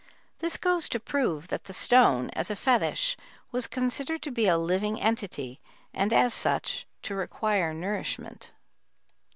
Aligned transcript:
This 0.39 0.57
goes 0.57 0.89
to 0.89 0.99
prove 0.99 1.49
that 1.49 1.65
the 1.65 1.73
stone, 1.73 2.31
as 2.31 2.49
a 2.49 2.55
fetich, 2.55 3.15
was 3.51 3.67
considered 3.67 4.23
to 4.23 4.31
be 4.31 4.47
a 4.47 4.57
living 4.57 4.99
entity 4.99 5.61
and 5.93 6.11
as 6.11 6.33
such 6.33 6.87
to 7.03 7.13
require 7.13 7.71
nourishment. 7.71 8.49